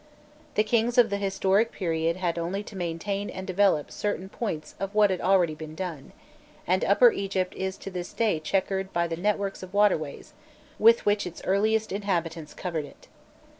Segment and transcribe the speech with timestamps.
[0.55, 4.95] The kings of the historic period had only to maintain and develop certain points of
[4.95, 6.11] what had already been done,
[6.65, 10.33] and Upper Egypt is to this day chequered by the network of waterways
[10.79, 13.09] with which its earliest inhabitants covered it.